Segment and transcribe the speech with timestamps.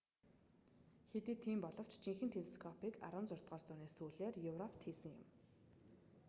[1.11, 5.25] хэдий тийм боловч жинхэнэ телескопыг 16-р зууны сүүлээр европод хийсэн юм